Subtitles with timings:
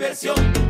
[0.00, 0.69] diversión.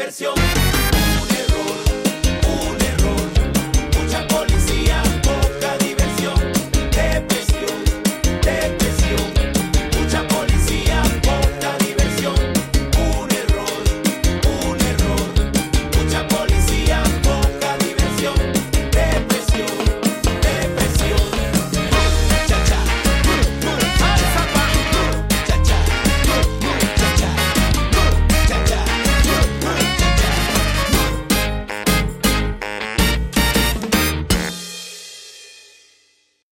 [0.00, 0.49] Diversión.